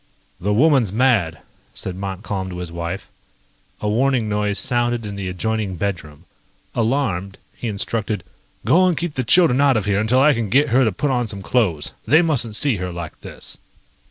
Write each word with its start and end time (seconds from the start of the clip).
"The 0.39 0.51
woman's 0.51 0.91
mad," 0.91 1.37
said 1.75 1.95
Montcalm 1.95 2.49
to 2.49 2.57
his 2.57 2.71
wife. 2.71 3.07
A 3.81 3.87
warning 3.87 4.27
noise 4.27 4.57
sounded 4.57 5.05
in 5.05 5.15
the 5.15 5.29
adjoining 5.29 5.75
bedroom. 5.75 6.25
Alarmed, 6.73 7.37
he 7.55 7.67
instructed: 7.67 8.23
"Go 8.65 8.87
and 8.87 8.97
keep 8.97 9.13
the 9.13 9.23
children 9.23 9.61
out 9.61 9.77
of 9.77 9.85
here 9.85 9.99
until 9.99 10.19
I 10.19 10.33
can 10.33 10.49
get 10.49 10.69
her 10.69 10.83
to 10.83 10.91
put 10.91 11.11
on 11.11 11.27
some 11.27 11.43
clothes. 11.43 11.93
They 12.07 12.23
mustn't 12.23 12.55
see 12.55 12.77
her 12.77 12.91
like 12.91 13.21
this." 13.21 13.59